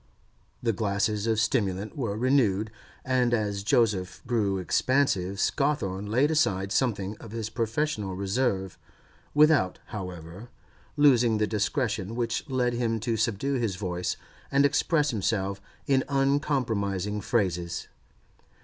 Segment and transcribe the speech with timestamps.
[0.63, 2.71] The glasses of stimulant were renewed,
[3.05, 8.79] and as Joseph grew expansive Scawthorne laid aside something of his professional reserve,
[9.35, 10.49] without, however,
[10.97, 14.17] losing the discretion which led him to subdue his voice
[14.51, 17.87] and express himself in uncompromising phrases.